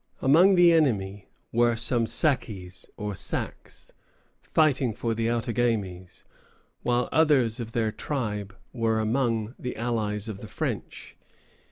Among 0.19 0.55
the 0.55 0.73
enemy 0.73 1.27
were 1.51 1.75
some 1.75 2.07
Sakis, 2.07 2.87
or 2.97 3.13
Sacs, 3.13 3.91
fighting 4.41 4.95
for 4.95 5.13
the 5.13 5.27
Outagamies, 5.27 6.23
while 6.81 7.07
others 7.11 7.59
of 7.59 7.73
their 7.73 7.91
tribe 7.91 8.55
were 8.73 8.97
among 8.99 9.53
the 9.59 9.75
allies 9.75 10.27
of 10.27 10.39
the 10.39 10.47
French. 10.47 11.15